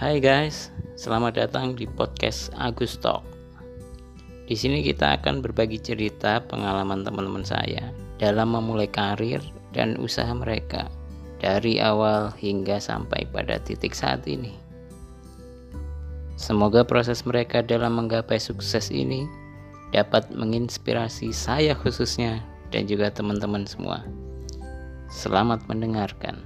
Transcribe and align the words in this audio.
Hai 0.00 0.16
guys, 0.16 0.72
selamat 0.96 1.36
datang 1.36 1.76
di 1.76 1.84
podcast 1.84 2.48
Agus 2.56 2.96
Talk. 2.96 3.20
Di 4.48 4.56
sini 4.56 4.80
kita 4.80 5.20
akan 5.20 5.44
berbagi 5.44 5.76
cerita 5.76 6.40
pengalaman 6.40 7.04
teman-teman 7.04 7.44
saya 7.44 7.92
dalam 8.16 8.56
memulai 8.56 8.88
karir 8.88 9.44
dan 9.76 10.00
usaha 10.00 10.32
mereka 10.32 10.88
dari 11.36 11.84
awal 11.84 12.32
hingga 12.32 12.80
sampai 12.80 13.28
pada 13.28 13.60
titik 13.60 13.92
saat 13.92 14.24
ini. 14.24 14.56
Semoga 16.40 16.80
proses 16.80 17.28
mereka 17.28 17.60
dalam 17.60 18.00
menggapai 18.00 18.40
sukses 18.40 18.88
ini 18.88 19.28
dapat 19.92 20.32
menginspirasi 20.32 21.28
saya 21.28 21.76
khususnya 21.76 22.40
dan 22.72 22.88
juga 22.88 23.12
teman-teman 23.12 23.68
semua. 23.68 24.00
Selamat 25.12 25.60
mendengarkan. 25.68 26.40